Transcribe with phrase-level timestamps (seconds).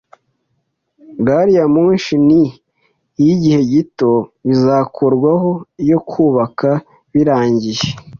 [1.25, 2.41] Gariyamoshi ni
[3.21, 4.11] iyigihe gito.
[4.47, 5.51] Bizakurwaho
[5.83, 6.69] iyo kubaka
[7.13, 7.83] birangiye.